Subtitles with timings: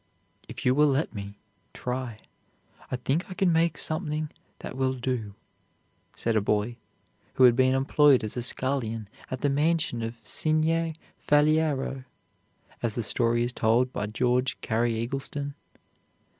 [0.49, 1.37] "If you will let me
[1.75, 2.21] try,
[2.89, 5.35] I think I can make something that will do,"
[6.15, 6.77] said a boy
[7.35, 12.03] who had been employed as a scullion at the mansion of Signer Faliero,
[12.81, 15.53] as the story is told by George Cary Eggleston.